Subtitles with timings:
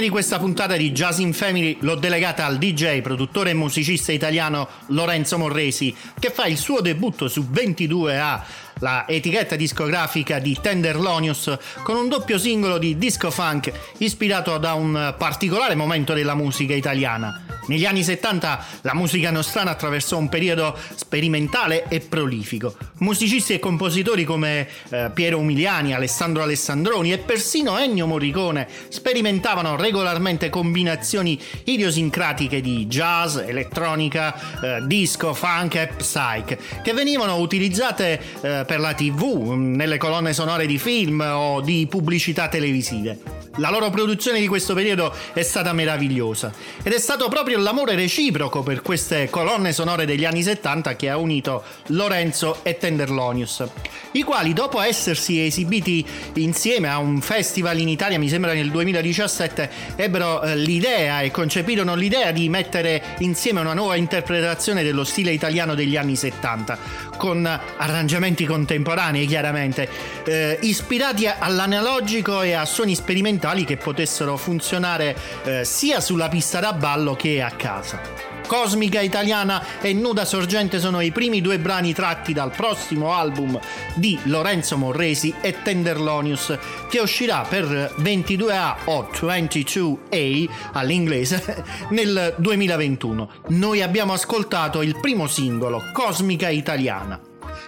[0.00, 4.68] Di questa puntata di Jazz in Family l'ho delegata al DJ, produttore e musicista italiano
[4.86, 8.40] Lorenzo Morresi, che fa il suo debutto su 22A
[8.78, 15.14] la etichetta discografica di Tenderlonius con un doppio singolo di disco funk ispirato da un
[15.18, 17.49] particolare momento della musica italiana.
[17.66, 22.74] Negli anni 70 la musica nostrana attraversò un periodo sperimentale e prolifico.
[22.98, 30.50] Musicisti e compositori come eh, Piero Umiliani, Alessandro Alessandroni e persino Ennio Morricone sperimentavano regolarmente
[30.50, 38.80] combinazioni idiosincratiche di jazz, elettronica, eh, disco, funk e psych che venivano utilizzate eh, per
[38.80, 43.40] la TV, nelle colonne sonore di film o di pubblicità televisive.
[43.56, 46.52] La loro produzione di questo periodo è stata meravigliosa
[46.82, 51.16] ed è stato proprio l'amore reciproco per queste colonne sonore degli anni 70 che ha
[51.16, 53.64] unito Lorenzo e Tenderlonius,
[54.12, 59.70] i quali dopo essersi esibiti insieme a un festival in Italia, mi sembra nel 2017,
[59.96, 65.74] ebbero eh, l'idea e concepirono l'idea di mettere insieme una nuova interpretazione dello stile italiano
[65.74, 69.86] degli anni 70 con arrangiamenti contemporanei chiaramente,
[70.24, 75.14] eh, ispirati all'analogico e a suoni sperimentali che potessero funzionare
[75.44, 78.29] eh, sia sulla pista da ballo che a casa.
[78.50, 83.56] Cosmica Italiana e Nuda Sorgente sono i primi due brani tratti dal prossimo album
[83.94, 86.58] di Lorenzo Morresi e Tenderlonius
[86.88, 93.30] che uscirà per 22A o 22A all'inglese nel 2021.
[93.50, 97.20] Noi abbiamo ascoltato il primo singolo, Cosmica Italiana.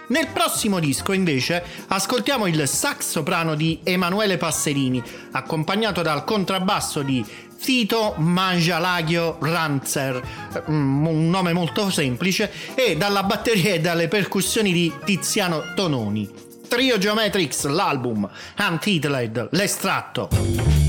[0.07, 5.01] Nel prossimo disco invece ascoltiamo il sax soprano di Emanuele Passerini,
[5.31, 7.23] accompagnato dal contrabbasso di
[7.63, 10.21] Tito Mangialagio Ranzer,
[10.69, 16.29] mm, un nome molto semplice, e dalla batteria e dalle percussioni di Tiziano Tononi.
[16.67, 20.82] Trio Geometrix, l'album, Untitled, l'estratto.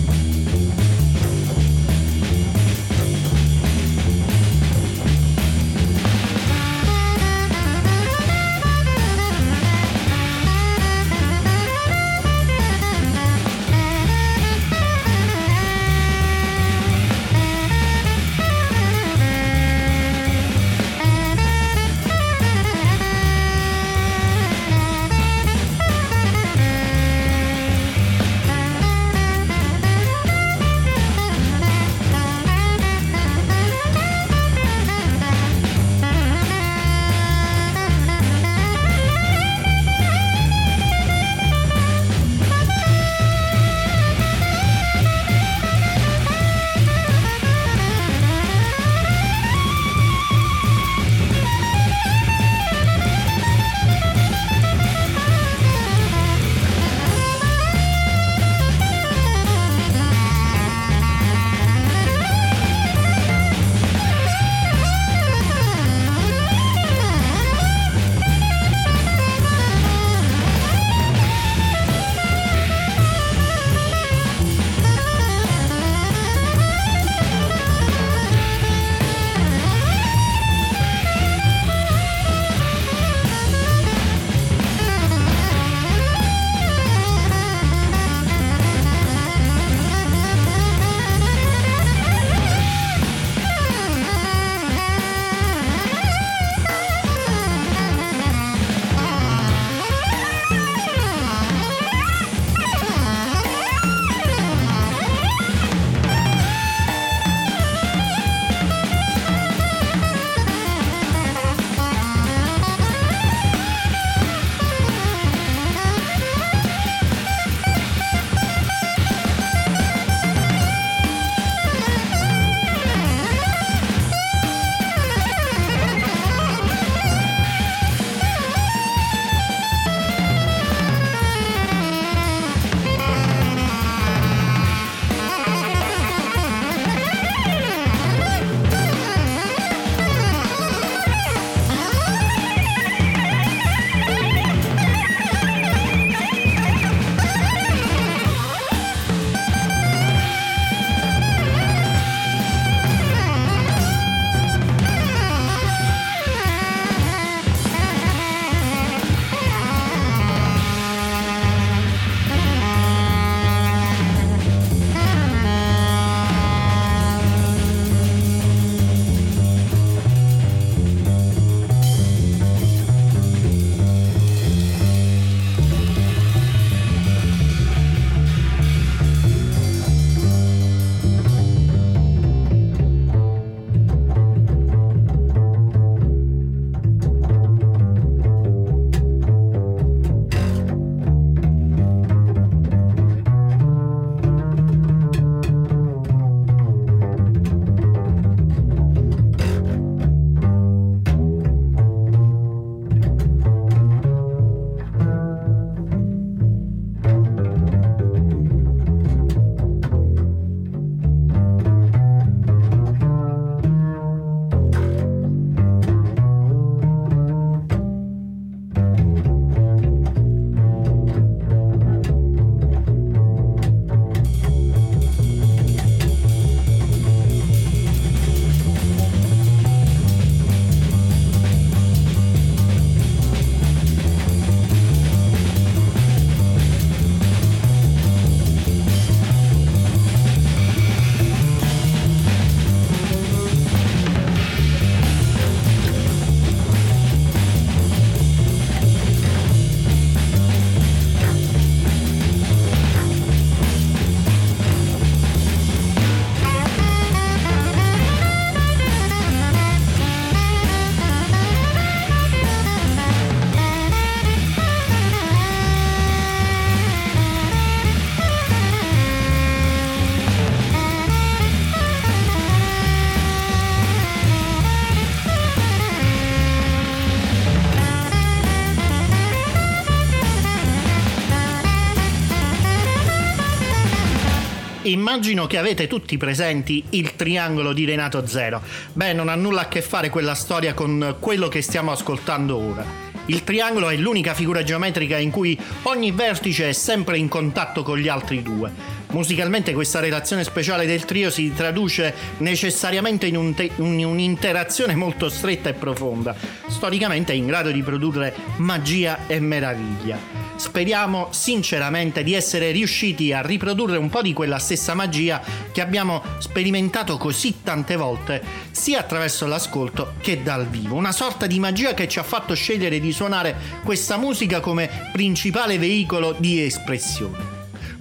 [284.94, 288.62] Immagino che avete tutti presenti il triangolo di Renato Zero.
[288.92, 292.84] Beh, non ha nulla a che fare quella storia con quello che stiamo ascoltando ora.
[293.26, 297.98] Il triangolo è l'unica figura geometrica in cui ogni vertice è sempre in contatto con
[297.98, 298.70] gli altri due.
[299.10, 305.28] Musicalmente questa relazione speciale del trio si traduce necessariamente in, un te- in, un'interazione molto
[305.28, 306.36] stretta e profonda,
[306.68, 310.43] storicamente in grado di produrre magia e meraviglia.
[310.56, 315.42] Speriamo sinceramente di essere riusciti a riprodurre un po' di quella stessa magia
[315.72, 320.94] che abbiamo sperimentato così tante volte, sia attraverso l'ascolto che dal vivo.
[320.94, 325.78] Una sorta di magia che ci ha fatto scegliere di suonare questa musica come principale
[325.78, 327.54] veicolo di espressione.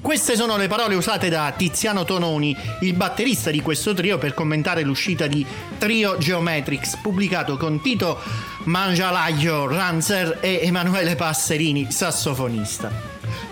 [0.03, 4.83] Queste sono le parole usate da Tiziano Tononi, il batterista di questo trio, per commentare
[4.83, 5.45] l'uscita di
[5.77, 8.19] Trio Geometrics, pubblicato con Tito
[8.65, 12.89] Mangialaglio Ranzer e Emanuele Passerini, sassofonista.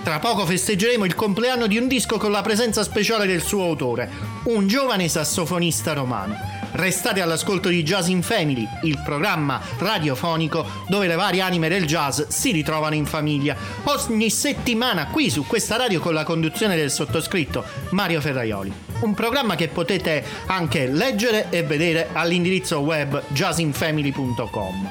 [0.03, 4.09] Tra poco festeggeremo il compleanno di un disco con la presenza speciale del suo autore,
[4.43, 6.35] un giovane sassofonista romano.
[6.71, 12.21] Restate all'ascolto di Jazz in Family, il programma radiofonico dove le varie anime del jazz
[12.29, 13.57] si ritrovano in famiglia.
[13.83, 18.90] Ogni settimana qui su questa radio con la conduzione del sottoscritto Mario Ferraioli.
[19.01, 24.89] Un programma che potete anche leggere e vedere all'indirizzo web jazzinfamily.com.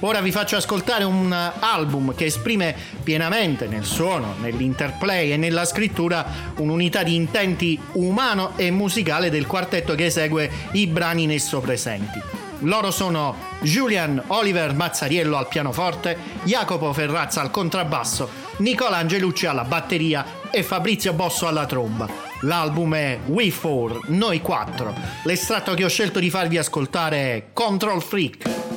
[0.00, 6.26] Ora vi faccio ascoltare un album che esprime pienamente nel suono, nell'interplay e nella scrittura
[6.58, 12.20] un'unità di intenti umano e musicale del quartetto che esegue i brani in esso presenti.
[12.60, 20.24] Loro sono Julian Oliver Mazzariello al pianoforte, Jacopo Ferrazza al contrabbasso, Nicola Angelucci alla batteria
[20.50, 22.33] e Fabrizio Bosso alla tromba.
[22.40, 24.94] L'album è We Four, Noi Quattro.
[25.24, 28.73] L'estratto che ho scelto di farvi ascoltare è Control Freak.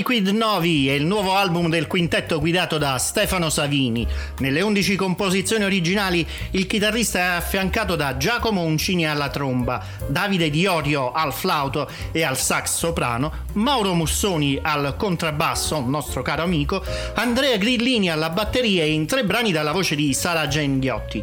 [0.00, 4.06] Liquid Novi è il nuovo album del quintetto guidato da Stefano Savini.
[4.38, 11.12] Nelle 11 composizioni originali il chitarrista è affiancato da Giacomo Uncini alla tromba, Davide Diorio
[11.12, 16.82] al flauto e al sax soprano, Mauro Mussoni al contrabbasso, nostro caro amico,
[17.16, 21.22] Andrea Grillini alla batteria e in tre brani dalla voce di Sara Genghiotti.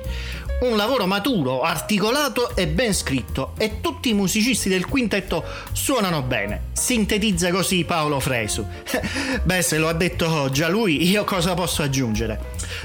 [0.60, 6.67] Un lavoro maturo, articolato e ben scritto e tutti i musicisti del quintetto suonano bene.
[6.78, 8.64] Sintetizza così Paolo Fresu.
[9.44, 12.40] Beh, se lo ha detto già lui, io cosa posso aggiungere?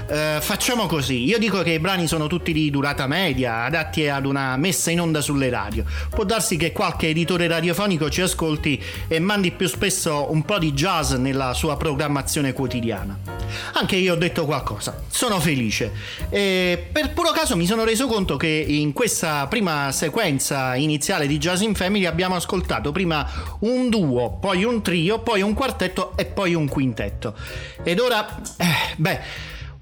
[0.09, 4.24] Uh, facciamo così, io dico che i brani sono tutti di durata media, adatti ad
[4.24, 5.85] una messa in onda sulle radio.
[6.09, 10.72] Può darsi che qualche editore radiofonico ci ascolti e mandi più spesso un po' di
[10.72, 13.42] jazz nella sua programmazione quotidiana.
[13.74, 15.92] Anche io ho detto qualcosa, sono felice.
[16.31, 21.38] E per puro caso mi sono reso conto che in questa prima sequenza iniziale di
[21.38, 23.28] Jazz in Family abbiamo ascoltato prima
[23.61, 27.35] un duo, poi un trio, poi un quartetto e poi un quintetto.
[27.83, 29.21] Ed ora, eh, beh,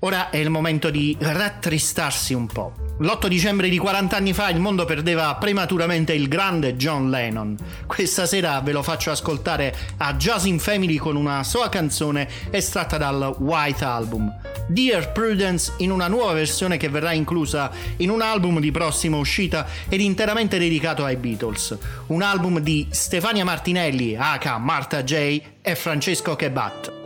[0.00, 2.72] ora è il momento di rattristarsi un po'.
[3.00, 7.56] L'8 dicembre di 40 anni fa il mondo perdeva prematuramente il grande John Lennon.
[7.86, 12.98] Questa sera ve lo faccio ascoltare a Jazz in Family con una sua canzone estratta
[12.98, 14.30] dal White Album.
[14.68, 19.66] Dear Prudence in una nuova versione che verrà inclusa in un album di prossima uscita
[19.88, 21.76] ed interamente dedicato ai Beatles.
[22.08, 26.99] Un album di Stefania Martinelli, aka Marta J e Francesco Kebat.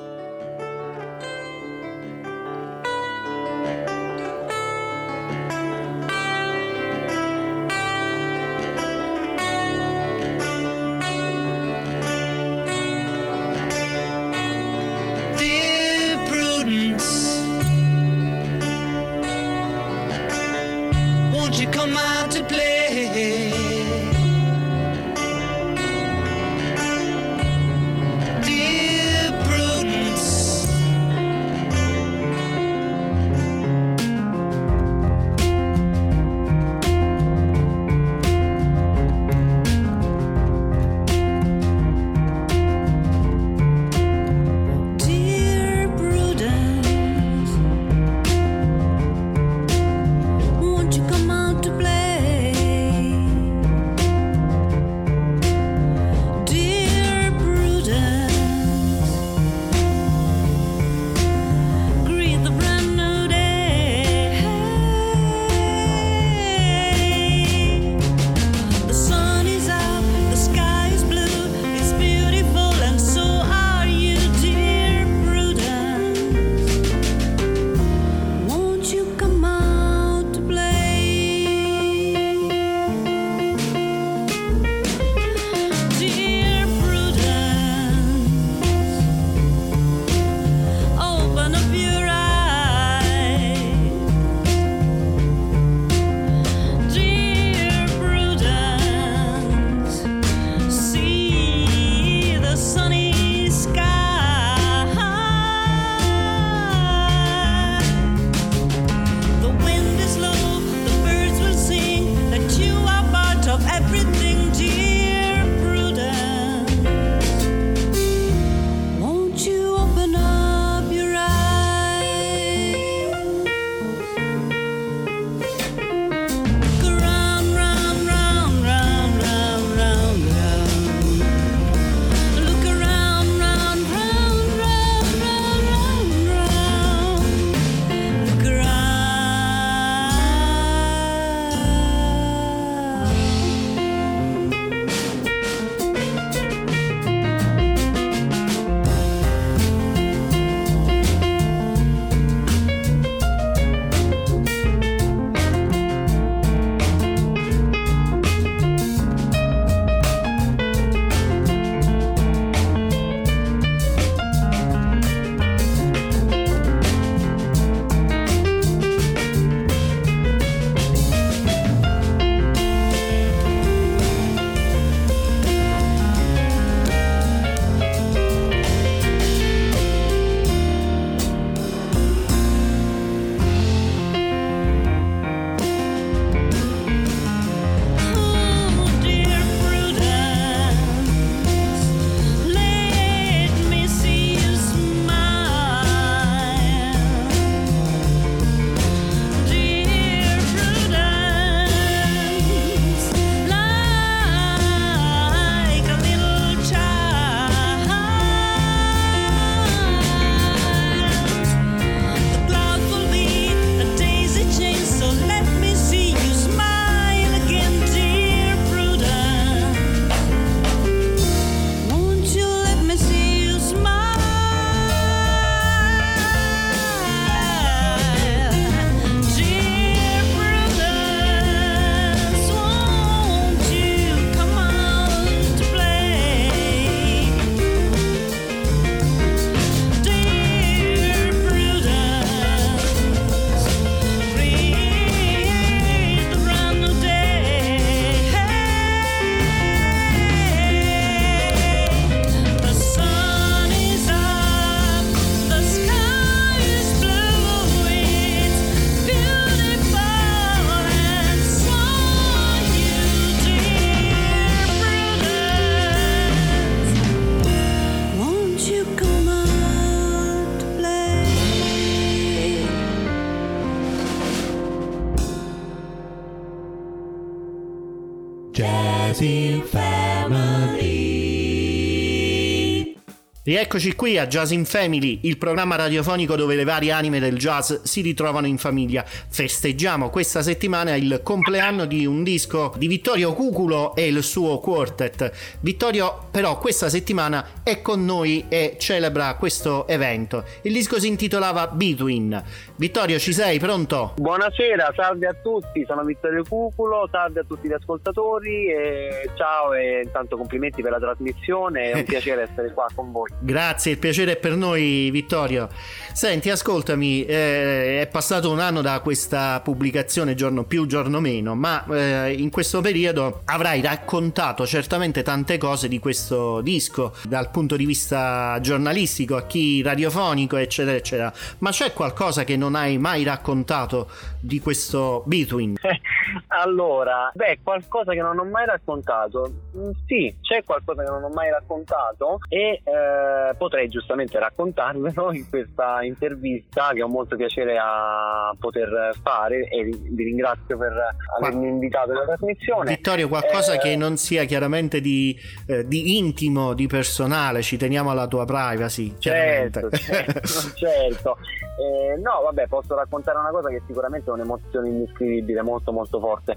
[283.47, 287.75] Rieccoci qui a Jazz in Family, il programma radiofonico dove le varie anime del jazz
[287.83, 289.05] si ritrovano in famiglia.
[289.05, 295.31] Festeggiamo questa settimana il compleanno di un disco di Vittorio Cuculo e il suo quartet.
[295.61, 300.43] Vittorio però questa settimana è con noi e celebra questo evento.
[300.63, 302.43] Il disco si intitolava Between.
[302.77, 303.61] Vittorio, ci sei?
[303.61, 304.15] Pronto?
[304.17, 310.01] Buonasera, salve a tutti, sono Vittorio Cuculo, salve a tutti gli ascoltatori e ciao e
[310.03, 313.31] intanto complimenti per la trasmissione, è un piacere essere qua con voi.
[313.39, 315.69] Grazie, il piacere è per noi Vittorio.
[316.13, 321.85] Senti, ascoltami, eh, è passato un anno da questa pubblicazione, giorno più, giorno meno, ma
[321.87, 327.87] eh, in questo periodo avrai raccontato certamente tante cose di questo disco dal punto di
[327.87, 331.33] vista giornalistico, a chi radiofonico, eccetera, eccetera.
[331.59, 334.09] Ma c'è qualcosa che non non hai mai raccontato
[334.41, 335.77] di questo Between?
[336.49, 339.53] allora, beh, qualcosa che non ho mai raccontato.
[339.77, 345.49] Mm, sì, c'è qualcosa che non ho mai raccontato e eh, potrei giustamente raccontarvelo in
[345.49, 350.93] questa intervista che ho molto piacere a poter fare e vi ringrazio per
[351.39, 352.95] avermi invitato alla trasmissione.
[352.95, 358.11] Vittorio, qualcosa eh, che non sia chiaramente di, eh, di, intimo, di personale, ci teniamo
[358.11, 359.15] alla tua privacy.
[359.19, 360.41] Certo, certo,
[360.75, 361.37] certo.
[361.77, 366.57] Eh, no, vabbè, posso raccontare una cosa che sicuramente è un'emozione indescrivibile, molto molto forte.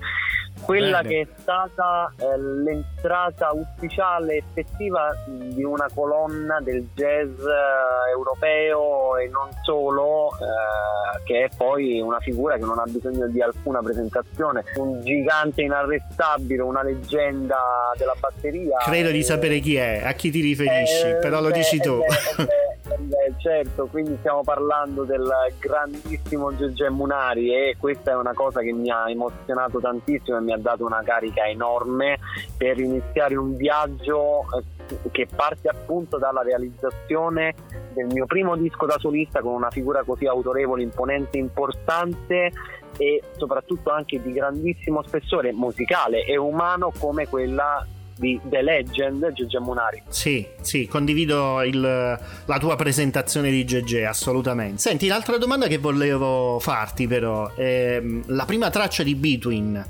[0.62, 1.10] Quella Bene.
[1.10, 9.28] che è stata eh, l'entrata ufficiale effettiva di una colonna del jazz eh, europeo e
[9.30, 14.64] non solo, eh, che è poi una figura che non ha bisogno di alcuna presentazione,
[14.76, 17.58] un gigante inarrestabile, una leggenda
[17.98, 18.78] della batteria.
[18.84, 21.98] Credo di sapere chi è, a chi ti riferisci, eh, però lo beh, dici tu.
[21.98, 28.62] Beh, beh, certo, quindi stiamo parlando del grandissimo Giorgio Munari e questa è una cosa
[28.62, 32.18] che mi ha emozionato tantissimo e mi ha dato una carica enorme
[32.56, 34.46] per iniziare un viaggio
[34.88, 37.54] eh, che parte appunto dalla realizzazione
[37.94, 42.52] del mio primo disco da solista con una figura così autorevole, imponente, importante
[42.98, 47.86] e soprattutto anche di grandissimo spessore musicale e umano come quella
[48.18, 50.02] di The Legend, Gege Munari.
[50.08, 54.80] Sì, sì, condivido il, la tua presentazione di Gege, assolutamente.
[54.80, 59.86] Senti, l'altra domanda che volevo farti però, è la prima traccia di Between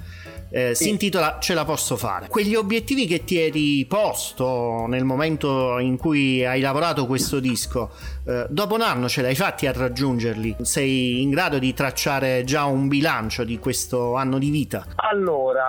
[0.50, 0.84] eh, sì.
[0.84, 2.28] si intitola Ce la posso fare.
[2.28, 7.92] Quegli obiettivi che ti eri posto nel momento in cui hai lavorato questo disco,
[8.28, 10.58] eh, dopo un anno ce l'hai fatti a raggiungerli?
[10.62, 14.86] Sei in grado di tracciare già un bilancio di questo anno di vita?
[14.96, 15.66] Allora,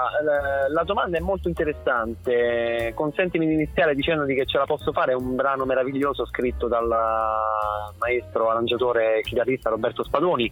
[0.69, 2.93] la domanda è molto interessante.
[2.95, 6.89] Consentimi di iniziare dicendoti che Ce la posso fare è un brano meraviglioso scritto dal
[7.99, 10.51] maestro arrangiatore e chitarrista Roberto Spadoni,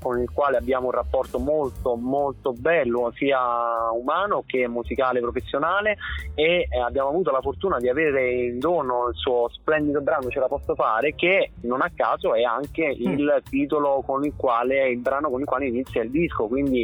[0.00, 3.38] con il quale abbiamo un rapporto molto molto bello sia
[3.92, 5.96] umano che musicale professionale
[6.34, 10.38] e eh, abbiamo avuto la fortuna di avere in dono il suo splendido brano Ce
[10.38, 13.18] la posso fare che non a caso è anche mm.
[13.18, 16.82] il titolo con il quale il brano con il quale inizia il disco quindi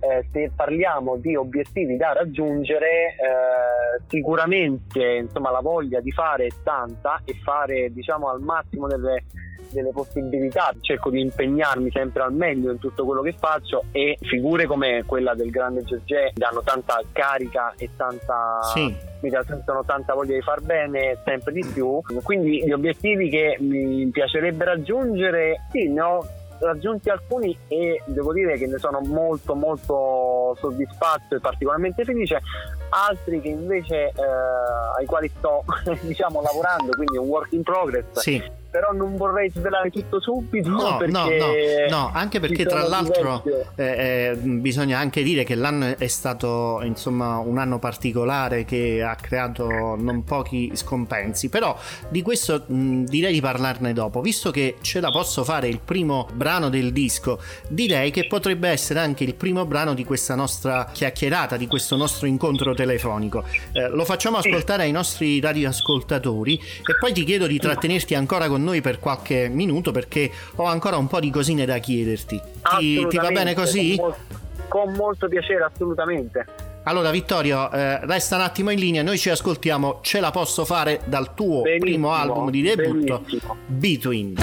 [0.00, 6.50] eh, se parliamo di obiettivi da raggiungere eh, sicuramente insomma la voglia di fare è
[6.62, 9.24] tanta e fare diciamo al massimo delle
[9.70, 14.66] delle possibilità, cerco di impegnarmi sempre al meglio in tutto quello che faccio e figure
[14.66, 20.34] come quella del grande Gegé danno tanta carica e tanta sì mi sentono tanta voglia
[20.34, 22.00] di far bene sempre di più.
[22.22, 26.26] Quindi gli obiettivi che mi piacerebbe raggiungere, sì, ne ho
[26.60, 32.40] raggiunti alcuni e devo dire che ne sono molto molto soddisfatto e particolarmente felice,
[32.90, 34.12] altri che invece eh,
[34.98, 35.64] ai quali sto
[36.02, 38.18] diciamo lavorando, quindi un work in progress.
[38.18, 40.68] Sì però non vorrei svelare tutto subito.
[40.68, 41.28] No, no, no,
[41.88, 43.42] no, anche perché tra l'altro
[43.76, 49.14] eh, eh, bisogna anche dire che l'anno è stato insomma un anno particolare che ha
[49.14, 51.76] creato non pochi scompensi, però
[52.08, 56.28] di questo mh, direi di parlarne dopo, visto che ce la posso fare il primo
[56.34, 61.56] brano del disco, direi che potrebbe essere anche il primo brano di questa nostra chiacchierata,
[61.56, 63.44] di questo nostro incontro telefonico.
[63.72, 68.57] Eh, lo facciamo ascoltare ai nostri radioascoltatori e poi ti chiedo di trattenerti ancora con
[68.58, 72.40] con noi per qualche minuto perché ho ancora un po' di cosine da chiederti.
[72.78, 73.96] Ti, ti va bene così?
[73.96, 74.12] Con,
[74.66, 76.44] con molto piacere, assolutamente.
[76.82, 81.00] Allora Vittorio, eh, resta un attimo in linea, noi ci ascoltiamo Ce la posso fare
[81.04, 83.56] dal tuo benissimo, primo album di debutto, benissimo.
[83.66, 84.34] Between.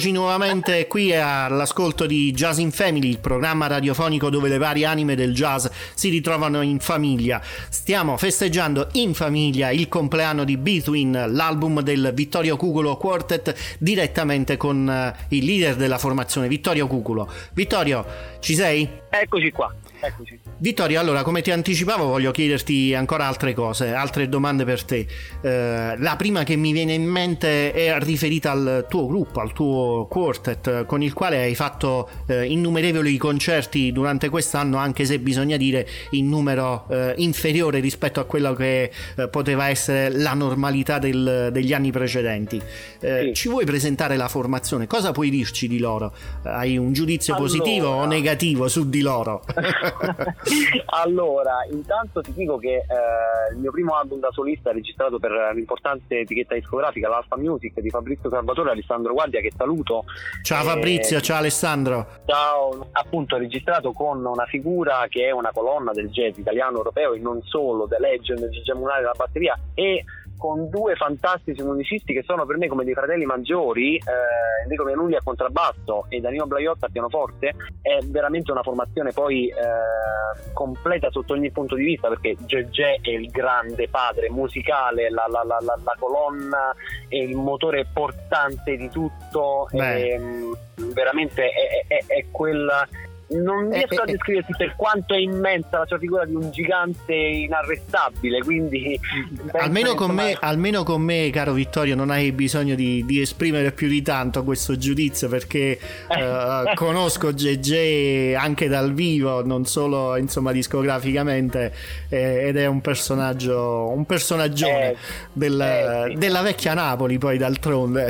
[0.00, 5.14] Eccoci nuovamente qui all'ascolto di Jazz in Family, il programma radiofonico dove le varie anime
[5.14, 7.38] del jazz si ritrovano in famiglia.
[7.68, 14.88] Stiamo festeggiando in famiglia il compleanno di Between, l'album del Vittorio Cuculo Quartet, direttamente con
[14.88, 17.30] eh, il leader della formazione, Vittorio Cuculo.
[17.52, 18.06] Vittorio,
[18.40, 18.88] ci sei?
[19.10, 19.70] Eccoci qua.
[20.00, 20.38] Eccoci.
[20.58, 25.06] Vittorio, allora come ti anticipavo voglio chiederti ancora altre cose, altre domande per te.
[25.42, 30.06] Eh, la prima che mi viene in mente è riferita al tuo gruppo, al tuo
[30.08, 35.86] quartet, con il quale hai fatto eh, innumerevoli concerti durante quest'anno, anche se bisogna dire
[36.10, 41.74] in numero eh, inferiore rispetto a quello che eh, poteva essere la normalità del, degli
[41.74, 42.60] anni precedenti.
[43.00, 43.34] Eh, sì.
[43.34, 44.86] Ci vuoi presentare la formazione?
[44.86, 46.14] Cosa puoi dirci di loro?
[46.42, 47.50] Hai un giudizio allora...
[47.50, 49.44] positivo o negativo su di loro?
[51.02, 56.20] allora, intanto ti dico che eh, il mio primo album da solista registrato per l'importante
[56.20, 60.04] etichetta discografica, l'Alfa Music di Fabrizio Salvatore e Alessandro Guardia, che saluto.
[60.42, 62.06] Ciao Fabrizio, eh, ciao Alessandro.
[62.26, 67.18] Ciao, appunto registrato con una figura che è una colonna del jazz italiano, europeo e
[67.18, 70.04] non solo, The Legend, Gigi Munari alla batteria e
[70.40, 75.14] con due fantastici musicisti che sono per me come dei fratelli maggiori, eh, Enrico Mianulli
[75.14, 81.34] a contrabbasso e Danilo Blaiotta a pianoforte, è veramente una formazione poi eh, completa sotto
[81.34, 85.96] ogni punto di vista perché Gegè è il grande padre musicale, la, la, la, la
[85.98, 86.74] colonna
[87.08, 90.52] e il motore portante di tutto, e, mm,
[90.94, 92.88] veramente è, è, è quella
[93.30, 96.50] non eh, riesco eh, a descriverti per quanto è immensa la sua figura di un
[96.50, 98.42] gigante inarrestabile.
[98.42, 98.98] Quindi
[99.52, 103.88] almeno con, me, almeno con, me, caro Vittorio, non hai bisogno di, di esprimere più
[103.88, 105.78] di tanto questo giudizio perché
[106.08, 111.72] uh, conosco GG anche dal vivo, non solo insomma discograficamente,
[112.08, 114.96] eh, ed è un personaggio, un personaggione eh,
[115.32, 116.18] del, eh, sì.
[116.18, 117.18] della vecchia Napoli.
[117.18, 118.08] Poi d'altronde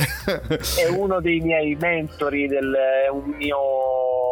[0.78, 2.74] è uno dei miei mentori, del,
[3.12, 3.58] un mio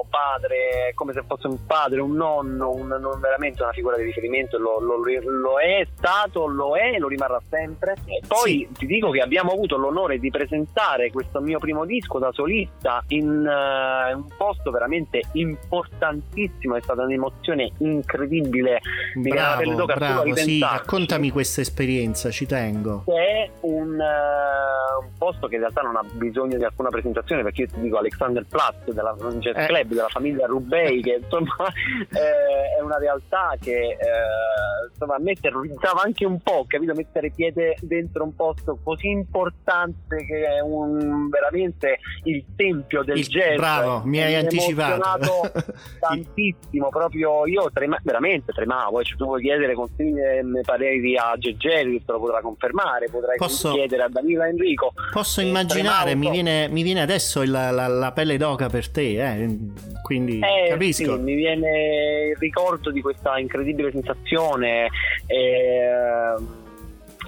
[0.09, 4.59] padre, come se fosse un padre, un nonno, un, non veramente una figura di riferimento,
[4.59, 7.95] lo, lo, lo, è stato, lo è e lo rimarrà sempre.
[8.05, 8.79] E poi sì.
[8.79, 13.29] ti dico che abbiamo avuto l'onore di presentare questo mio primo disco da solista in
[13.29, 18.81] uh, un posto veramente importantissimo, è stata un'emozione incredibile.
[19.15, 23.05] Bravo, bravo, sì, raccontami questa esperienza, ci tengo.
[23.07, 27.63] È un, uh, un, posto che in realtà non ha bisogno di alcuna presentazione perché
[27.63, 29.67] io ti dico Alexander Platz della Jazz eh.
[29.67, 31.57] Club della famiglia Rubei, che insomma
[32.11, 36.95] eh, è una realtà che eh, insomma, a me terrorizzava anche un po', capito?
[36.95, 43.27] Mettere piede dentro un posto così importante che è un, veramente il tempio del il,
[43.27, 43.57] jazz.
[43.57, 45.51] Bravo, mi hai anticipato.
[46.01, 52.05] tantissimo, proprio io trema, veramente tremavo, cioè, tu vuoi chiedere consigli e pareri a Gegeri,
[52.05, 54.93] te lo potrà confermare, potrai posso, chiedere a Danilo Enrico.
[55.13, 59.57] Posso immaginare, mi viene, mi viene, adesso la, la, la, pelle d'oca per te, eh?
[60.03, 61.17] Quindi eh, capisco.
[61.17, 64.89] Sì, mi viene il ricordo di questa incredibile sensazione.
[65.27, 66.67] Eh,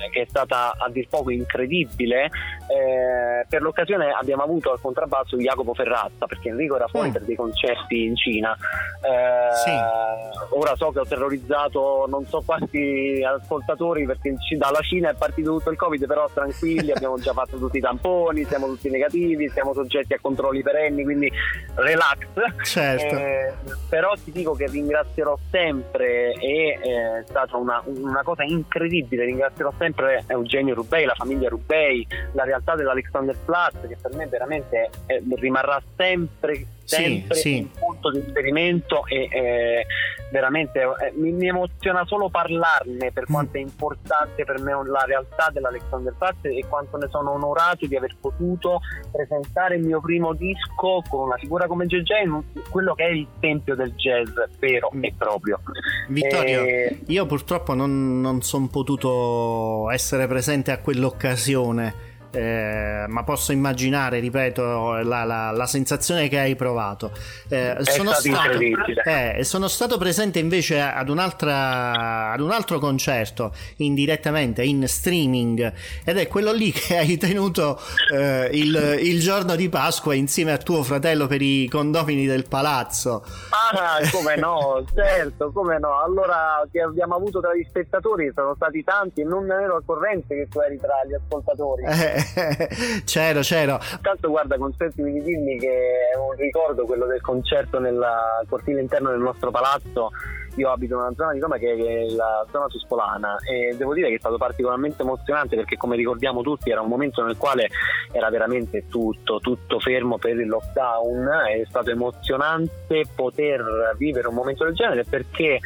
[0.08, 2.24] che è stata a dir poco incredibile.
[2.24, 7.12] Eh, per l'occasione abbiamo avuto al contrabbasso Jacopo Ferrazza perché Enrico era fuori mm.
[7.12, 8.52] per dei concerti in Cina.
[8.54, 10.56] Eh, sì.
[10.56, 15.70] Ora so che ho terrorizzato non so quanti ascoltatori perché dalla Cina è partito tutto
[15.70, 20.14] il Covid, però tranquilli, abbiamo già fatto tutti i tamponi, siamo tutti negativi, siamo soggetti
[20.14, 21.30] a controlli perenni, quindi
[21.74, 22.18] relax.
[22.62, 23.16] Certo.
[23.16, 23.54] Eh,
[23.88, 29.72] però ti dico che ringrazierò sempre e eh, è stata una, una cosa incredibile, ringrazierò
[29.78, 35.20] sempre sempre Eugenio Rubei, la famiglia Rubei, la realtà dell'Alexanderplatz che per me veramente è,
[35.34, 37.56] rimarrà sempre, sempre sì, sì.
[37.58, 39.86] un punto di riferimento e eh,
[40.30, 43.32] veramente eh, mi, mi, emoziona solo parlarne per mm.
[43.32, 48.16] quanto è importante per me la realtà dell'Alexanderplatz e quanto ne sono onorato di aver
[48.20, 48.80] potuto
[49.10, 53.26] presentare il mio primo disco con una figura come JJ in quello che è il
[53.38, 55.04] tempio del jazz vero mm.
[55.04, 55.60] e proprio.
[56.08, 57.00] Vittorio, e...
[57.06, 65.02] io purtroppo non, non sono potuto essere presente a quell'occasione eh, ma posso immaginare, ripeto,
[65.02, 67.10] la, la, la, sensazione che hai provato.
[67.48, 68.58] Eh, sono, stato,
[69.04, 75.72] eh, sono, stato, presente invece ad, un'altra, ad un altro concerto indirettamente in streaming
[76.04, 77.80] ed è quello lì che hai tenuto
[78.12, 83.24] eh, il, il, giorno di Pasqua insieme a tuo fratello per i condomini del palazzo.
[83.50, 86.00] Ah, come no, certo, come no.
[86.00, 89.82] Allora, che abbiamo avuto tra gli spettatori sono stati tanti e non ne ero al
[89.84, 91.84] corrente che tu eri tra gli ascoltatori.
[91.84, 92.19] Eh,
[93.04, 93.78] c'ero, c'ero.
[94.00, 98.00] Tanto guarda, consentimi di dirmi che è un ricordo quello del concerto nel
[98.48, 100.10] cortile interno del nostro palazzo
[100.56, 104.08] io abito in una zona di Roma che è la zona tuspolana e devo dire
[104.08, 107.68] che è stato particolarmente emozionante perché come ricordiamo tutti era un momento nel quale
[108.12, 114.64] era veramente tutto, tutto fermo per il lockdown, è stato emozionante poter vivere un momento
[114.64, 115.60] del genere perché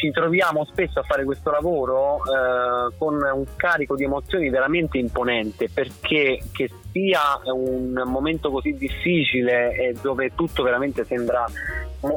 [0.00, 5.68] ci troviamo spesso a fare questo lavoro eh, con un carico di emozioni veramente imponente
[5.68, 7.20] perché che sia
[7.52, 11.44] un momento così difficile e dove tutto veramente sembra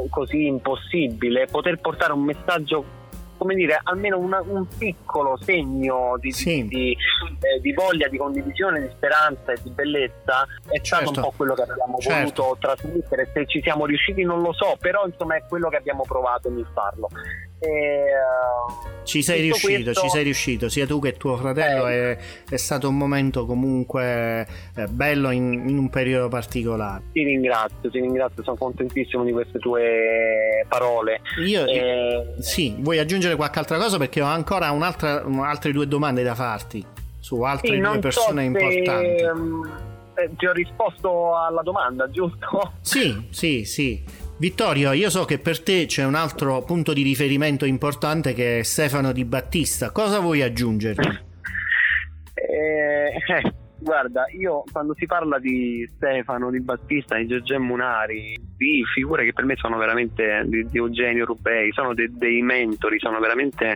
[0.09, 3.01] così impossibile, poter portare un messaggio
[3.43, 6.65] come dire, almeno una, un piccolo segno di, sì.
[6.65, 11.09] di, eh, di, voglia di condivisione, di speranza e di bellezza è stato certo.
[11.09, 12.43] un po' quello che abbiamo certo.
[12.43, 13.29] voluto trasmettere.
[13.34, 16.65] Se ci siamo riusciti non lo so, però insomma è quello che abbiamo provato nel
[16.73, 17.09] farlo.
[17.64, 20.01] E, uh, ci sei riuscito, questo...
[20.01, 21.88] ci sei riuscito, sia tu che tuo fratello.
[21.88, 22.11] Eh.
[22.11, 22.18] È,
[22.49, 27.03] è, stato un momento comunque eh, bello in, in, un periodo particolare.
[27.11, 31.22] Ti ringrazio, ti ringrazio, sono contentissimo di queste tue parole.
[31.45, 33.97] Io, eh, sì, vuoi aggiungere qualche altra cosa?
[33.97, 36.86] Perché ho ancora altre due domande da farti
[37.20, 39.24] su altre sì, due persone se, importanti.
[39.24, 39.91] Um,
[40.38, 42.74] ti ho risposto alla domanda, giusto?
[42.82, 44.03] Sì, sì, sì.
[44.38, 48.63] Vittorio, io so che per te c'è un altro punto di riferimento importante che è
[48.63, 49.91] Stefano Di Battista.
[49.91, 51.25] Cosa vuoi aggiungere?
[52.34, 58.84] Eh, eh, guarda, io quando si parla di Stefano Di Battista, di Giorgio Munari, di
[58.93, 63.19] figure che per me sono veramente di, di Eugenio Rubei, sono de, dei mentori, sono
[63.19, 63.75] veramente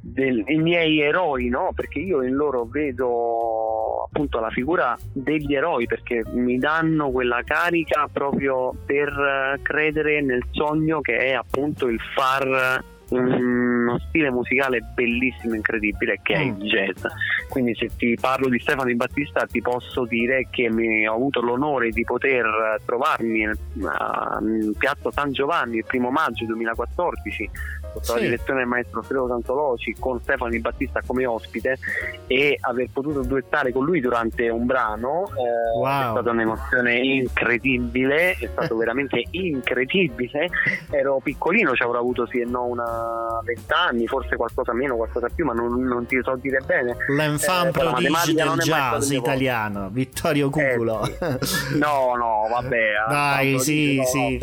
[0.00, 1.72] dei miei eroi, no?
[1.74, 8.08] Perché io in loro vedo appunto la figura degli eroi perché mi danno quella carica
[8.10, 16.20] proprio per credere nel sogno che è appunto il far uno stile musicale bellissimo, incredibile
[16.22, 16.60] che è il mm.
[16.60, 17.04] jazz.
[17.48, 21.40] Quindi se ti parlo di Stefano Di Battista ti posso dire che mi, ho avuto
[21.40, 27.50] l'onore di poter trovarmi in Piazza San Giovanni il primo maggio 2014
[27.92, 28.12] sotto sì.
[28.12, 31.78] la direzione del maestro Fredo Santoloci con Stefano Di Battista come ospite
[32.26, 36.08] e aver potuto duettare con lui durante un brano eh, wow.
[36.08, 40.48] è stata un'emozione incredibile è stato veramente incredibile
[40.90, 42.97] ero piccolino ci avrò avuto sì e no una
[43.42, 46.96] vent'anni, forse qualcosa meno, qualcosa più, ma non, non ti so dire bene.
[47.08, 51.04] L'enfant eh, prodigio del jazz italiano, Vittorio Cuculo.
[51.04, 51.78] Eh, sì.
[51.78, 52.86] No, no, vabbè.
[53.08, 54.38] Dai, sì, no, sì.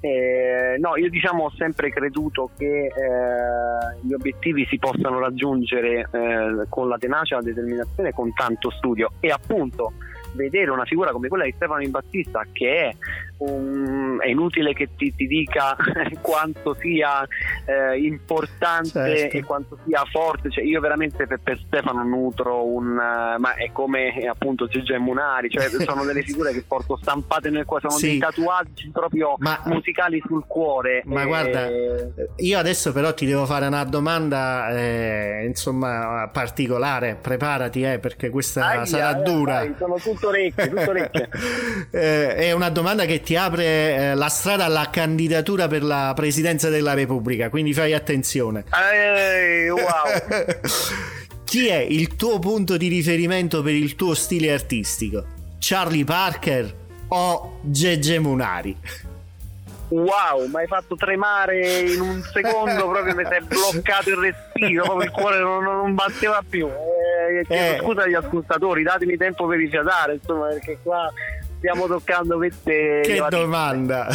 [0.00, 2.92] Eh, no, io diciamo ho sempre creduto che eh,
[4.00, 9.30] gli obiettivi si possano raggiungere eh, con la tenacia, la determinazione, con tanto studio e
[9.30, 9.94] appunto
[10.34, 12.96] vedere una figura come quella di Stefano Battista che è
[13.38, 15.76] un, è inutile che ti, ti dica
[16.20, 17.26] quanto sia
[17.64, 19.36] eh, importante certo.
[19.36, 23.70] e quanto sia forte cioè, io veramente per, per, Stefano nutro un uh, ma è
[23.72, 27.98] come eh, appunto Gigi Munari cioè sono delle figure che porto stampate nel cuore sono
[27.98, 28.08] sì.
[28.08, 31.26] dei tatuaggi proprio ma, musicali sul cuore ma e...
[31.26, 31.68] guarda
[32.36, 38.66] io adesso però ti devo fare una domanda eh, insomma particolare preparati eh, perché questa
[38.66, 41.28] Aia, sarà dura dai, sono tutto orecchie, tutto orecchie.
[41.90, 46.70] eh, è una domanda che ti apre eh, la strada alla candidatura per la presidenza
[46.70, 48.64] della Repubblica, quindi fai attenzione.
[48.72, 49.82] Ehi, wow.
[51.44, 55.26] Chi è il tuo punto di riferimento per il tuo stile artistico?
[55.58, 56.74] Charlie Parker
[57.08, 58.74] o Gege Munari?
[59.88, 65.04] Wow, mi hai fatto tremare in un secondo, proprio mi sei bloccato il respiro, proprio
[65.04, 66.66] il cuore non, non batteva più.
[66.66, 67.78] Eh, chiedo eh.
[67.82, 71.12] scusa agli ascoltatori, datemi tempo per rifiatare, insomma, perché qua
[71.58, 74.08] stiamo toccando queste che domanda.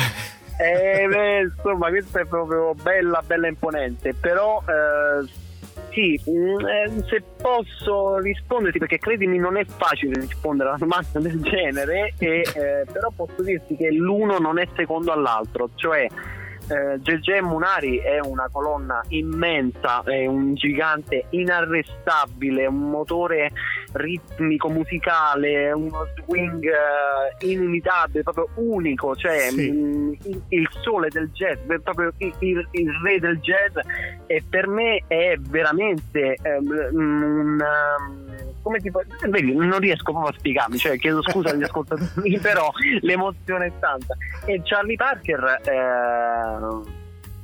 [0.57, 4.13] Eh, beh, insomma questa è proprio bella bella imponente.
[4.13, 5.27] Però eh,
[5.91, 11.19] sì, mm, eh, se posso risponderti, perché credimi non è facile rispondere a una domanda
[11.19, 16.07] del genere, e, eh, però posso dirti che l'uno non è secondo all'altro, cioè
[16.69, 23.51] eh, Gegè Munari è una colonna immensa, è un gigante inarrestabile, un motore
[23.93, 29.71] ritmico musicale, uno swing uh, inimitabile, proprio unico, cioè sì.
[29.71, 33.77] mh, mm, il, il, sole del jazz, proprio il, il, il, re del jazz
[34.27, 38.23] e per me è veramente um, un um,
[38.63, 39.01] come ti può...
[39.27, 42.71] Vedi, non riesco proprio a spiegarmi, cioè chiedo scusa agli ascoltatori, però
[43.01, 44.15] l'emozione è tanta.
[44.45, 45.61] E Charlie Parker...
[45.65, 47.01] Eh,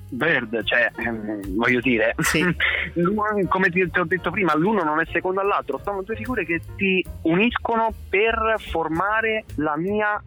[0.09, 2.43] Bird, cioè, ehm, voglio dire, sì.
[3.47, 6.61] come ti, ti, ho detto prima, l'uno non è secondo all'altro, sono due figure che
[6.77, 10.21] si uniscono per formare la mia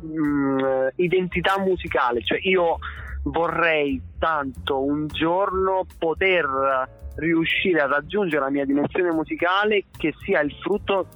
[0.00, 0.58] mh, mm,
[0.96, 2.78] identità musicale, cioè io
[3.24, 6.46] vorrei tanto un giorno poter
[7.16, 11.08] riuscire a raggiungere la mia dimensione musicale che sia il frutto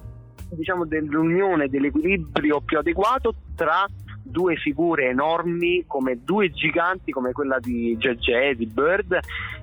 [0.49, 3.85] diciamo dell'unione dell'equilibrio più adeguato tra
[4.31, 9.19] due figure enormi come due giganti come quella di JJ, di Bird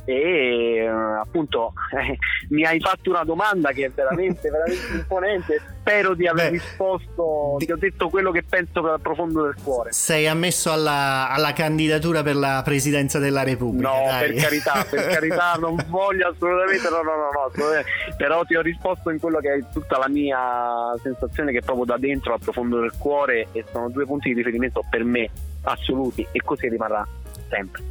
[0.08, 2.16] e eh, appunto eh,
[2.48, 5.60] mi hai fatto una domanda che è veramente, veramente imponente.
[5.80, 7.66] Spero di aver Beh, risposto di...
[7.66, 9.92] ti ho detto quello che penso dal profondo del cuore.
[9.92, 14.32] Sei ammesso alla, alla candidatura per la presidenza della Repubblica no dai.
[14.32, 19.10] per carità per carità non voglio assolutamente no no no, no però ti ho risposto
[19.10, 22.92] in quello che è tutta la mia sensazione che proprio da dentro al profondo del
[22.98, 25.30] cuore e sono due punti di riferimento per me
[25.62, 27.06] assoluti e così rimarrà
[27.48, 27.82] sempre.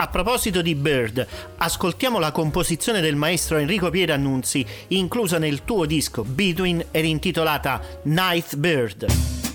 [0.00, 1.26] A proposito di Bird,
[1.56, 8.54] ascoltiamo la composizione del maestro Enrico Pierannunzi, inclusa nel tuo disco Between ed intitolata Night
[8.56, 9.47] Bird.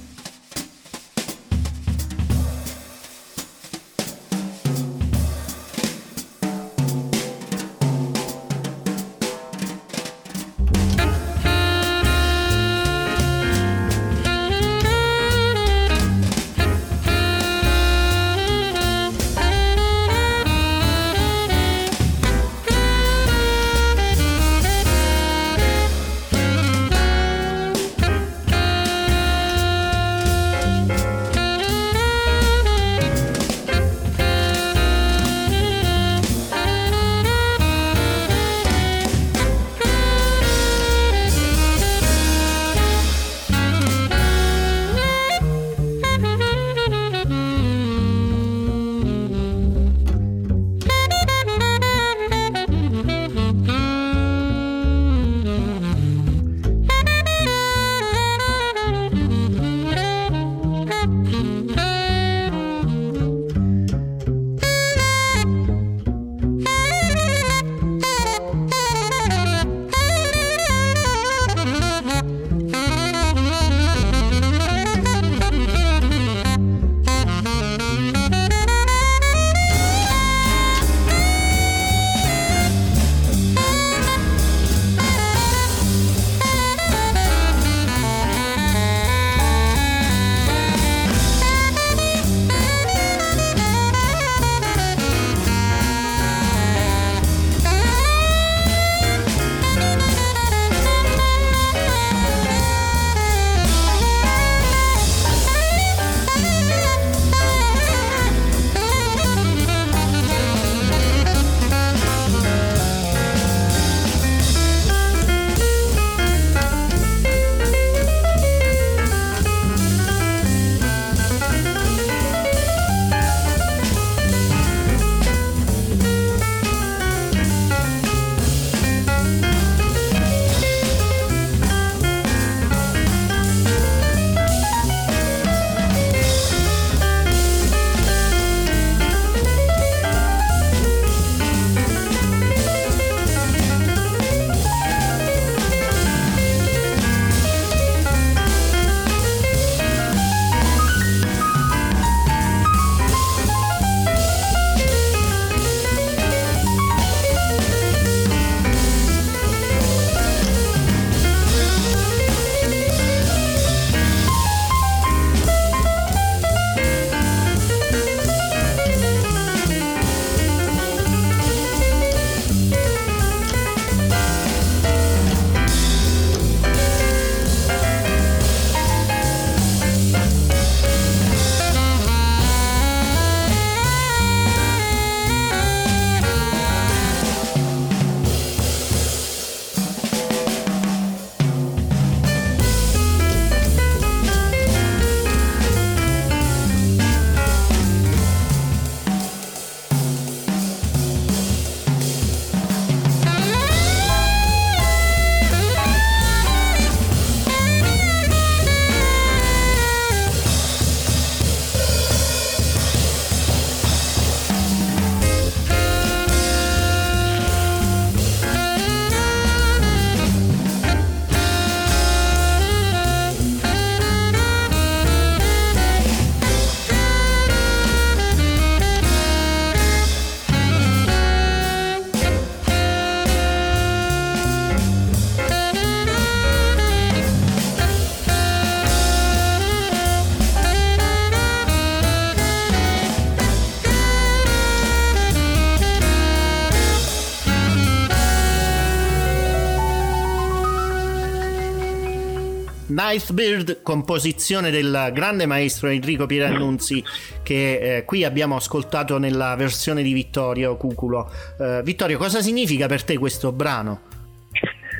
[253.13, 257.03] Nightbird, composizione del grande maestro Enrico Pierannunzi,
[257.43, 261.29] che eh, qui abbiamo ascoltato nella versione di Vittorio Cuculo.
[261.59, 264.01] Eh, Vittorio, cosa significa per te questo brano?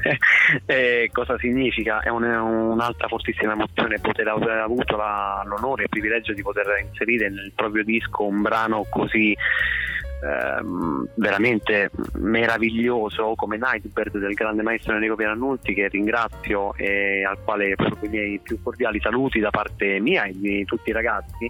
[0.68, 2.02] eh, cosa significa?
[2.02, 6.68] È un, un'altra fortissima emozione poter aver avuto la, l'onore e il privilegio di poter
[6.88, 9.36] inserire nel proprio disco un brano così
[10.24, 17.76] ehm, veramente meraviglioso come Nightbird del grande maestro Enrico Piranulti che ringrazio e al quale
[17.76, 21.50] proprio i miei più cordiali saluti da parte mia e di tutti i ragazzi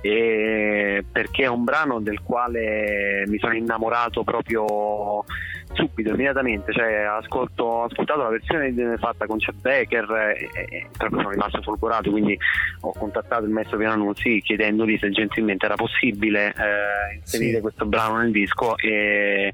[0.00, 5.24] perché è un brano del quale mi sono innamorato proprio
[5.72, 11.20] subito, immediatamente, cioè ascolto, ho ascoltato la versione fatta con Chad Becker e, e, proprio
[11.20, 12.36] sono rimasto folgorato, quindi
[12.80, 17.60] ho contattato il maestro Piananuzzi chiedendogli se gentilmente era possibile eh, inserire sì.
[17.60, 19.52] questo brano nel disco e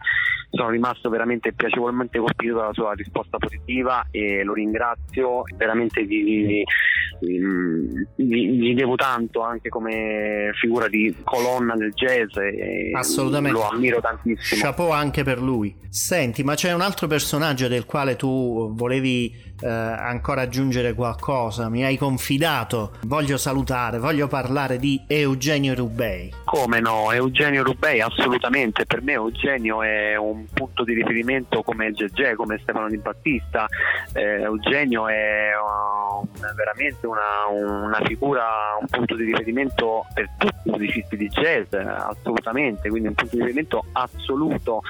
[0.51, 6.65] sono rimasto veramente piacevolmente colpito dalla sua risposta positiva e lo ringrazio veramente di, di,
[7.21, 7.39] di,
[8.17, 13.59] gli devo tanto anche come figura di colonna del jazz e assolutamente.
[13.59, 14.63] lo ammiro tantissimo.
[14.63, 15.75] Chapeau anche per lui.
[15.89, 21.69] Senti ma c'è un altro personaggio del quale tu volevi eh, ancora aggiungere qualcosa?
[21.69, 22.93] Mi hai confidato.
[23.03, 26.33] Voglio salutare voglio parlare di Eugenio Rubei.
[26.45, 27.11] Come no?
[27.13, 28.87] Eugenio Rubei assolutamente.
[28.87, 33.67] Per me Eugenio è un punto di riferimento come Gegè come Stefano Di Battista.
[34.13, 40.71] Eh, Eugenio è uh, veramente una, una, figura un punto di riferimento per tutti i
[40.71, 44.83] musicisti di jazz assolutamente quindi un punto di riferimento assoluto.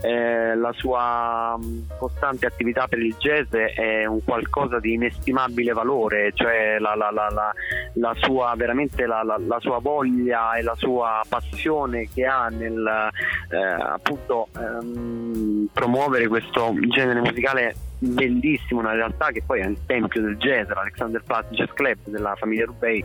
[0.00, 6.32] Eh, la sua mm, costante attività per il jazz è un qualcosa di inestimabile valore,
[6.34, 13.10] cioè la, la, la, sua, la, sua voglia e la sua passione che ha nel
[13.50, 17.74] eh, appunto ehm, promuovere questo genere musicale
[18.12, 22.34] bellissimo una realtà che poi è il tempio del jazz, l'Alexander Platz Jazz Club della
[22.36, 23.02] famiglia Rubei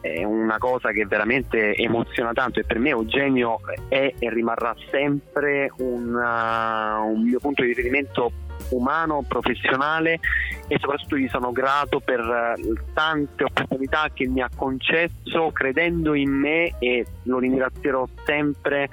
[0.00, 5.72] è una cosa che veramente emoziona tanto e per me Eugenio è e rimarrà sempre
[5.78, 8.32] una, un mio punto di riferimento
[8.70, 10.20] umano, professionale
[10.68, 16.30] e soprattutto gli sono grato per eh, tante opportunità che mi ha concesso credendo in
[16.30, 18.88] me e lo ringrazierò sempre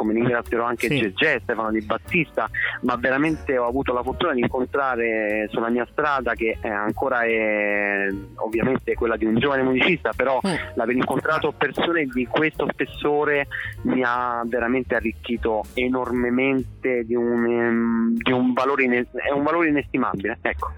[0.00, 0.98] come ringrazierò anche sì.
[0.98, 2.48] Gegè, Stefano Di Battista
[2.82, 8.08] ma veramente ho avuto la fortuna di incontrare sulla mia strada che è ancora è
[8.36, 10.54] ovviamente quella di un giovane musicista però mm.
[10.74, 13.46] l'aver incontrato persone di questo spessore
[13.82, 19.68] mi ha veramente arricchito enormemente di un, ehm, di un valore ines- è un valore
[19.68, 20.72] inestimabile ecco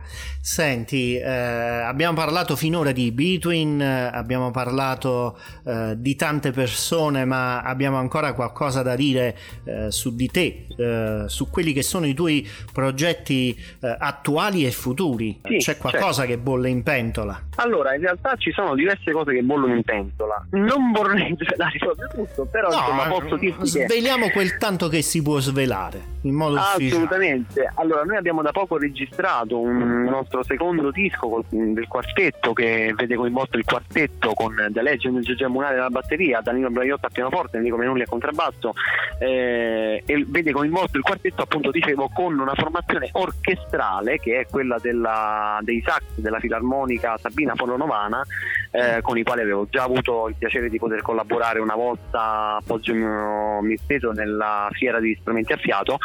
[0.45, 7.63] Senti, eh, abbiamo parlato finora di Between, eh, abbiamo parlato eh, di tante persone, ma
[7.63, 12.15] abbiamo ancora qualcosa da dire eh, su di te, eh, su quelli che sono i
[12.15, 15.41] tuoi progetti eh, attuali e futuri.
[15.43, 16.31] Sì, C'è qualcosa certo.
[16.31, 17.41] che bolle in pentola?
[17.57, 20.47] Allora, in realtà ci sono diverse cose che bollono in pentola.
[20.51, 24.33] Non vorrei svelare proprio tutto, però no, insomma, posso dirti sveliamo che...
[24.33, 27.61] quel tanto che si può svelare in modo Assolutamente.
[27.61, 27.73] Ufficiale.
[27.77, 33.57] Allora, noi abbiamo da poco registrato un nostro secondo disco del quartetto che vede coinvolto
[33.57, 38.03] il quartetto con The Legend Giorgio Munale alla batteria, Danilo Braiotta al pianoforte, Enrico Menulli
[38.03, 38.73] al contrabbasso
[39.19, 44.79] eh, e vede coinvolto il quartetto appunto dicevo con una formazione orchestrale che è quella
[44.79, 48.23] della, dei sax della filarmonica Sabina Polonovana
[48.71, 52.63] eh, con i quali avevo già avuto il piacere di poter collaborare una volta a
[52.65, 52.95] Poggio
[53.63, 55.99] Misteso nella fiera di strumenti a fiato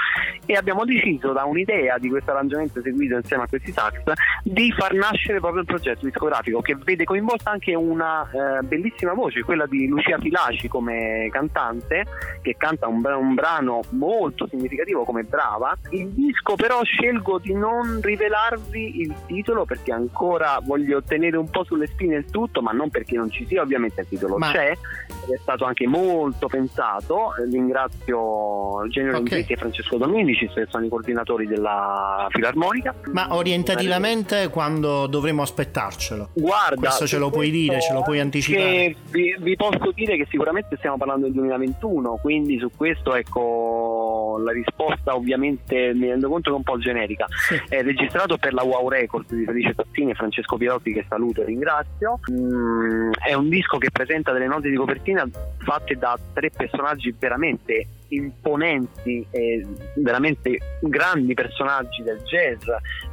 [0.46, 4.02] e abbiamo deciso da un'idea di questo arrangiamento eseguito insieme a questi sax
[4.44, 9.42] di far nascere proprio il progetto discografico che vede coinvolta anche una eh, bellissima voce,
[9.44, 12.06] quella di Lucia Filaci come cantante
[12.42, 15.76] che canta un, un brano molto significativo come brava.
[15.90, 21.64] Il disco però scelgo di non rivelarvi il titolo perché ancora voglio tenere un po'
[21.64, 24.52] sulle spine il tutto, ma non perché non ci sia, ovviamente il titolo ma...
[24.52, 27.34] c'è, è stato anche molto pensato.
[27.50, 29.46] Ringrazio Eugenio okay.
[29.48, 32.94] e Francesco Dominici, che sono i coordinatori della Filarmonica.
[33.12, 36.30] Ma orientativamente quando dovremo aspettarcelo?
[36.34, 38.96] Guarda, questo ce lo puoi dire, ce lo puoi anticipare?
[39.10, 44.52] Vi, vi, posso dire che sicuramente stiamo parlando del 2021, quindi su questo ecco la
[44.52, 47.26] risposta ovviamente mi rendo conto che è un po' generica.
[47.30, 47.62] Sì.
[47.68, 51.46] È registrato per la Wow Records di Felice Tazzini e Francesco Pierotti che saluto e
[51.46, 52.20] ringrazio.
[52.32, 57.88] Mm, è un disco che presenta delle note di copertina fatte da tre personaggi veramente
[58.10, 62.64] imponenti e veramente grandi personaggi del jazz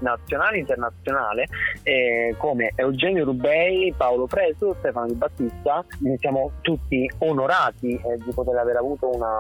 [0.00, 1.48] nazionale e internazionale
[1.82, 5.84] eh, come Eugenio Rubei, Paolo Preso, Stefano Di Battista.
[6.00, 9.32] Ne siamo tutti onorati eh, di poter aver avuto una,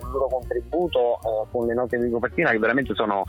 [0.00, 3.24] un loro contributo eh, con le note di copertina che veramente sono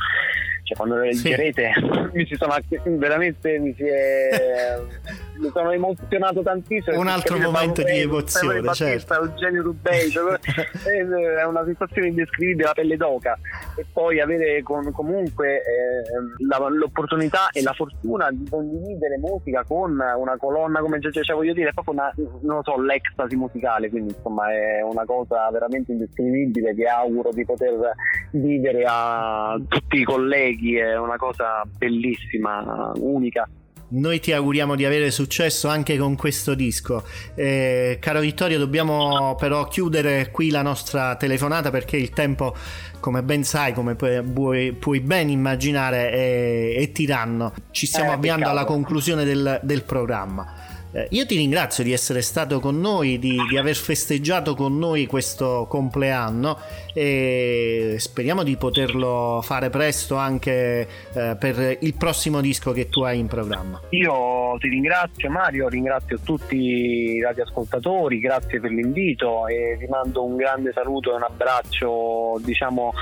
[0.63, 2.09] cioè quando lo leggerete sì.
[2.17, 2.55] mi si sono
[2.97, 4.79] veramente mi, si è,
[5.37, 9.13] mi sono emozionato tantissimo un altro momento di emozione certo.
[9.13, 10.39] Eugenio Rubei cioè,
[10.83, 13.37] è una sensazione indescrivibile la pelle d'oca
[13.75, 19.91] e poi avere con, comunque eh, la, l'opportunità e la fortuna di condividere musica con
[19.91, 24.13] una colonna come già cioè, voglio dire è proprio una, non so l'ecstasy musicale quindi
[24.13, 27.93] insomma è una cosa veramente indescrivibile che auguro di poter
[28.33, 33.47] vivere a tutti i colleghi è una cosa bellissima unica
[33.93, 37.03] noi ti auguriamo di avere successo anche con questo disco.
[37.35, 42.55] Eh, caro Vittorio, dobbiamo però chiudere qui la nostra telefonata perché il tempo,
[42.99, 47.53] come ben sai, come puoi, puoi ben immaginare, è, è tiranno.
[47.69, 50.73] Ci stiamo eh, avviando alla conclusione del, del programma.
[50.95, 55.07] Eh, io ti ringrazio di essere stato con noi, di, di, aver festeggiato con noi
[55.07, 56.59] questo compleanno
[56.93, 63.19] e speriamo di poterlo fare presto anche eh, per il prossimo disco che tu hai
[63.19, 63.81] in programma.
[63.89, 70.35] Io ti ringrazio Mario, ringrazio tutti i radioascoltatori, grazie per l'invito e vi mando un
[70.35, 72.93] grande saluto e un abbraccio diciamo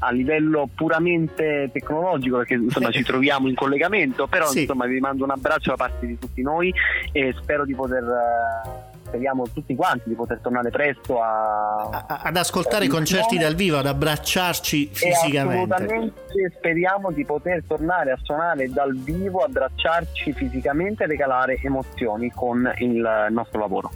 [0.00, 4.60] a livello puramente tecnologico perché insomma ci troviamo in collegamento però sì.
[4.60, 6.72] insomma vi mando un abbraccio da parte di tutti noi
[7.12, 12.36] e spero di poter eh, speriamo tutti quanti di poter tornare presto a, a, ad
[12.36, 15.74] ascoltare i concerti dal vivo ad abbracciarci fisicamente.
[15.74, 22.70] assolutamente speriamo di poter tornare a suonare dal vivo abbracciarci fisicamente e regalare emozioni con
[22.78, 23.90] il nostro lavoro.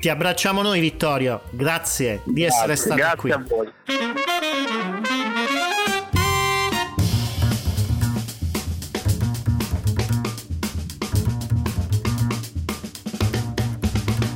[0.00, 1.42] Ti abbracciamo noi Vittorio.
[1.50, 3.30] Grazie di grazie, essere stato grazie qui.
[3.32, 3.72] a voi